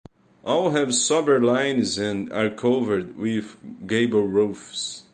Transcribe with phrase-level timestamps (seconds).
[0.43, 3.55] All have sober lines and are covered with
[3.87, 5.03] gable roofs.